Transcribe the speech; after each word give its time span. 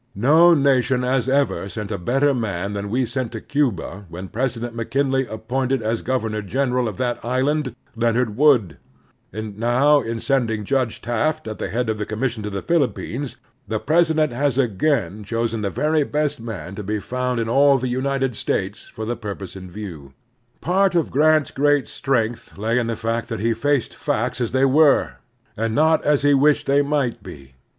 No 0.15 0.55
nation 0.55 1.03
has 1.03 1.29
ever 1.29 1.69
sent 1.69 1.91
a 1.91 1.99
better 1.99 2.33
man 2.33 2.73
than 2.73 2.89
we 2.89 3.05
sent 3.05 3.31
to 3.33 3.39
Cuba 3.39 4.07
when 4.09 4.29
President 4.29 4.73
McKinley 4.73 5.27
appointed 5.27 5.83
as 5.83 6.01
governor 6.01 6.41
general 6.41 6.87
of 6.87 6.97
that 6.97 7.23
island 7.23 7.75
Leonard 7.95 8.35
Wood; 8.35 8.77
and 9.31 9.59
now, 9.59 10.01
in 10.01 10.19
sending 10.19 10.65
Judge 10.65 11.03
Taft 11.03 11.47
at 11.47 11.59
the 11.59 11.69
head 11.69 11.87
of 11.87 11.99
the 11.99 12.07
commission 12.07 12.41
to 12.41 12.49
the 12.49 12.63
Philippines, 12.63 13.37
the 13.67 13.79
President 13.79 14.31
has 14.31 14.57
again 14.57 15.23
chosen 15.23 15.61
the 15.61 15.69
very 15.69 16.01
best 16.01 16.41
man 16.41 16.73
to 16.73 16.81
be 16.83 16.99
found 16.99 17.39
in 17.39 17.47
all 17.47 17.77
the 17.77 17.87
United 17.87 18.35
States 18.35 18.87
for 18.91 19.05
the 19.05 19.15
purpose 19.15 19.55
in 19.55 19.69
view. 19.69 20.13
Part 20.61 20.95
of 20.95 21.11
Grant's 21.11 21.51
great 21.51 21.87
strength 21.87 22.57
lay 22.57 22.79
in 22.79 22.87
the 22.87 22.95
fact 22.95 23.29
that 23.29 23.39
he 23.39 23.53
faced 23.53 23.93
facts 23.93 24.41
as 24.41 24.49
they 24.51 24.65
were, 24.65 25.17
and 25.55 25.75
not 25.75 26.03
as 26.03 26.23
he 26.23 26.33
wished 26.33 26.65
they 26.65 26.81
might 26.81 27.21
be. 27.21 27.53